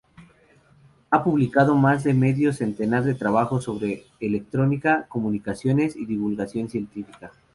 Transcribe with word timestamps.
Ha 1.11 1.23
publicado 1.23 1.75
más 1.75 2.03
de 2.03 2.15
medio 2.15 2.53
centenar 2.53 3.03
de 3.03 3.13
trabajos 3.13 3.65
sobre 3.65 4.05
electrónica, 4.19 5.05
comunicaciones 5.09 5.95
y 5.95 6.07
divulgación 6.07 6.69
científica. 6.71 7.31